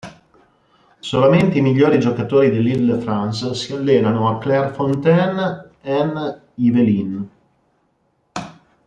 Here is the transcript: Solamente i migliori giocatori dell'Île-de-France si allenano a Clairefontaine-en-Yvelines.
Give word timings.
Solamente 0.97 1.59
i 1.59 1.61
migliori 1.61 1.99
giocatori 1.99 2.49
dell'Île-de-France 2.49 3.53
si 3.53 3.71
allenano 3.73 4.29
a 4.29 4.39
Clairefontaine-en-Yvelines. 4.39 7.25